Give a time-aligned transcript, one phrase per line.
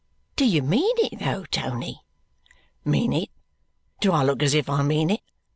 [0.35, 2.03] "Do you mean it though, Tony?"
[2.83, 3.29] "Mean it!
[3.99, 5.21] Do I look as if I mean it?